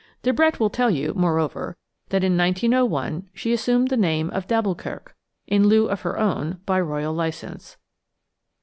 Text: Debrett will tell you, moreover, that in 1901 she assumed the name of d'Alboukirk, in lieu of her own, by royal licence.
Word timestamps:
Debrett 0.23 0.59
will 0.59 0.71
tell 0.71 0.89
you, 0.89 1.13
moreover, 1.13 1.77
that 2.09 2.23
in 2.23 2.35
1901 2.35 3.29
she 3.35 3.53
assumed 3.53 3.89
the 3.89 3.95
name 3.95 4.31
of 4.31 4.47
d'Alboukirk, 4.47 5.13
in 5.45 5.67
lieu 5.67 5.85
of 5.89 6.01
her 6.01 6.17
own, 6.17 6.57
by 6.65 6.81
royal 6.81 7.13
licence. 7.13 7.77